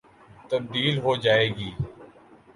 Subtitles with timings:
[0.49, 1.69] تبدیل ہو جائے گی۔